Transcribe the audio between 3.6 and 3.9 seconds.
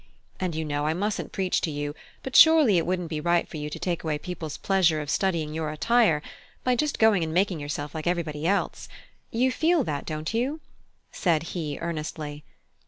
to